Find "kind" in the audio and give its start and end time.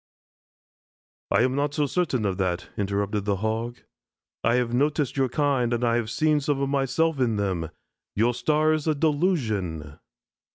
5.29-5.71